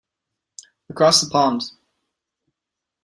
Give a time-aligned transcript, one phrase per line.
[0.89, 1.61] Across the pond.